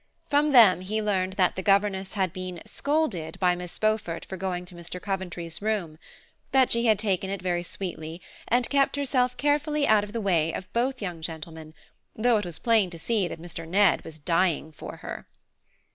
[0.31, 4.65] From them he learned that the governess had been "scolded" by Miss Beaufort for going
[4.65, 4.99] to Mr.
[4.99, 5.99] Coventry's room;
[6.51, 10.53] that she had taken it very sweetly and kept herself carefully out of the way
[10.53, 11.75] of both young gentlemen,
[12.15, 13.67] though it was plain to see that Mr.
[13.67, 15.27] Ned was dying for her.